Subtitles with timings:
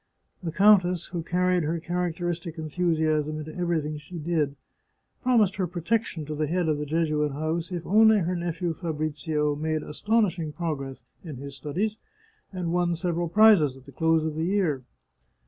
[0.41, 4.55] The countess, who carried her char acteristic enthusiasm into everything she did,
[5.21, 9.55] promised her protection to the head of the Jesuit house if only her nephew Fabrizio
[9.55, 11.97] made astonishing progress in his studies,
[12.51, 14.81] and won several prizes at the close of the year.